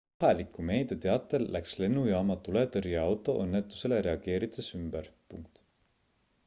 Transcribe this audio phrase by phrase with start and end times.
[0.21, 5.13] kohaliku meedia teatel läks lennujaama tuletõrjeauto õnnetusele reageerides ümber